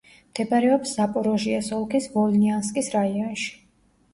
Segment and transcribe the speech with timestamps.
[0.27, 3.49] მდებარეობს ზაპოროჟიეს ოლქის ვოლნიანსკის რაიონში.